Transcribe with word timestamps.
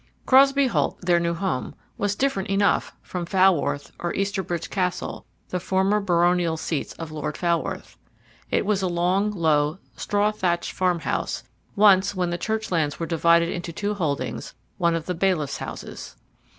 Crosbey 0.25 0.65
Holt, 0.65 0.99
their 1.01 1.19
new 1.19 1.35
home, 1.35 1.75
was 1.95 2.15
different 2.15 2.49
enough 2.49 2.91
from 3.03 3.23
Falworth 3.23 3.91
or 3.99 4.11
Easterbridge 4.15 4.71
Castle, 4.71 5.27
the 5.49 5.59
former 5.59 5.99
baronial 5.99 6.57
seats 6.57 6.93
of 6.93 7.11
Lord 7.11 7.37
Falworth. 7.37 7.97
It 8.49 8.65
was 8.65 8.81
a 8.81 8.87
long, 8.87 9.29
low, 9.29 9.77
straw 9.95 10.31
thatched 10.31 10.71
farm 10.71 11.01
house, 11.01 11.43
once, 11.75 12.15
when 12.15 12.31
the 12.31 12.39
church 12.39 12.71
lands 12.71 12.99
were 12.99 13.05
divided 13.05 13.49
into 13.49 13.71
two 13.71 13.93
holdings, 13.93 14.55
one 14.79 14.95
of 14.95 15.05
the 15.05 15.13
bailiff's 15.13 15.57
houses. 15.57 16.15